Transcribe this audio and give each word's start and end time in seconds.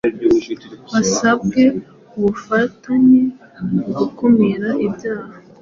basabwe 0.93 1.63
ubufatanye 2.15 3.21
mu 3.71 3.85
gukumira 3.97 4.69
ibyaha 4.85 5.33